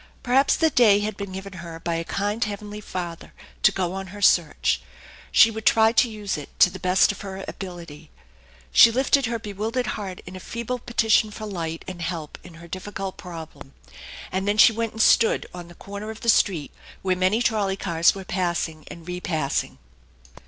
Perhaps 0.23 0.55
the 0.55 0.71
day 0.71 1.01
had 1.01 1.15
been 1.15 1.31
given 1.31 1.53
her 1.61 1.79
by 1.79 1.93
a 1.93 2.03
kind 2.03 2.43
heavenly 2.43 2.81
Father 2.81 3.33
to 3.61 3.71
go 3.71 3.93
on 3.93 4.07
her 4.07 4.19
search. 4.19 4.81
She 5.31 5.51
would 5.51 5.63
try 5.67 5.91
to 5.91 6.09
use 6.09 6.37
it 6.37 6.49
to 6.61 6.71
the 6.71 6.79
best 6.79 7.11
of 7.11 7.21
her 7.21 7.45
ability. 7.47 8.09
She 8.71 8.89
lifted 8.91 9.27
her 9.27 9.37
bewildered 9.37 9.85
heart 9.93 10.21
in 10.25 10.35
a 10.35 10.39
feeble 10.39 10.79
petition 10.79 11.29
for 11.29 11.45
light 11.45 11.85
and 11.87 12.01
help 12.01 12.39
in 12.43 12.55
her 12.55 12.67
difficult 12.67 13.15
problem, 13.17 13.75
and 14.31 14.47
then 14.47 14.57
she 14.57 14.73
went 14.73 14.93
and 14.93 15.01
stood 15.03 15.45
on 15.53 15.67
the 15.67 15.75
corner 15.75 16.09
of 16.09 16.21
the 16.21 16.29
street 16.29 16.71
where 17.03 17.15
many 17.15 17.39
trolley 17.39 17.77
cars 17.77 18.15
were 18.15 18.25
passing 18.25 18.85
and 18.87 19.07
repassing. 19.07 19.77